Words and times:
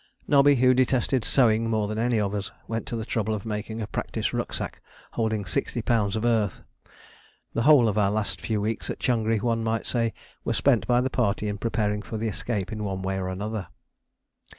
Nobby, 0.27 0.55
who 0.55 0.73
detested 0.73 1.23
sewing 1.23 1.69
more 1.69 1.87
than 1.87 1.99
any 1.99 2.19
of 2.19 2.33
us, 2.33 2.51
went 2.67 2.87
to 2.87 2.95
the 2.95 3.05
trouble 3.05 3.35
of 3.35 3.45
making 3.45 3.79
a 3.79 3.85
practice 3.85 4.33
rucksack 4.33 4.81
holding 5.11 5.45
sixty 5.45 5.83
pounds 5.83 6.15
of 6.15 6.25
earth. 6.25 6.63
The 7.53 7.61
whole 7.61 7.87
of 7.87 7.99
our 7.99 8.09
last 8.09 8.41
few 8.41 8.59
weeks 8.61 8.89
at 8.89 8.97
Changri, 8.97 9.39
one 9.43 9.63
may 9.63 9.83
say, 9.83 10.15
were 10.43 10.53
spent 10.53 10.87
by 10.87 11.01
the 11.01 11.11
party 11.11 11.47
in 11.47 11.59
preparing 11.59 12.01
for 12.01 12.17
the 12.17 12.27
escape 12.27 12.71
in 12.71 12.83
one 12.83 13.03
way 13.03 13.19
or 13.19 13.29
another. 13.29 13.67